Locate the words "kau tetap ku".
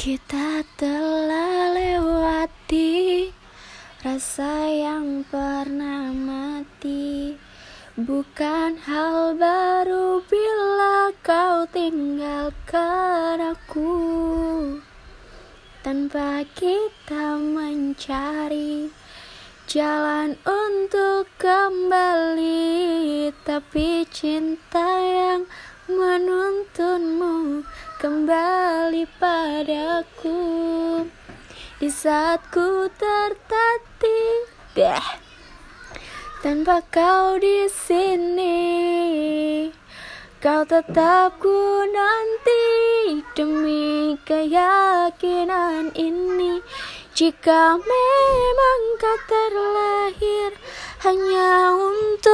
40.40-41.84